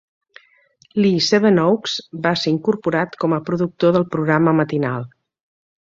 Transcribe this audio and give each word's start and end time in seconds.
Lee 1.03 1.19
Sevenoaks 1.25 1.99
va 2.25 2.33
ser 2.45 2.55
incorporat 2.55 3.15
com 3.25 3.37
a 3.37 3.41
productor 3.51 3.97
del 3.99 4.09
programa 4.17 4.59
matinal. 4.65 5.11